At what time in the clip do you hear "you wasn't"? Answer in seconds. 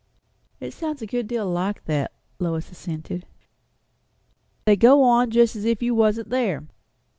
5.83-6.31